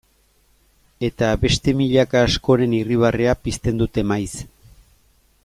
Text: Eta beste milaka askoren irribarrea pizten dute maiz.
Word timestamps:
Eta 1.09 1.29
beste 1.43 1.75
milaka 1.81 2.23
askoren 2.31 2.75
irribarrea 2.79 3.37
pizten 3.45 3.83
dute 3.85 4.07
maiz. 4.15 4.31